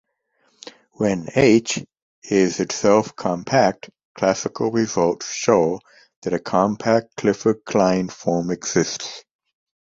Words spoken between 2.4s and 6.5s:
itself compact, classical results show that a